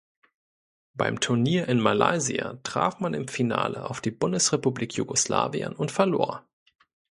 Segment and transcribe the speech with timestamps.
[0.95, 6.43] Beim Turnier in Malaysia traf man im Finale auf die Bundesrepublik Jugoslawien und verlor.